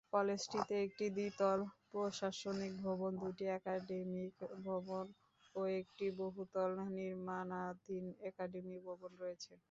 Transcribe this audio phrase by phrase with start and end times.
[0.13, 1.59] কলেজটিতে একটি দ্বিতল
[1.89, 4.33] প্রশাসনিক ভবন দুটি একাডেমিক
[4.65, 5.05] ভবন
[5.55, 9.53] ও একটি বহুতল নির্মাণাধীন একাডেমিক ভবন রয়েছে।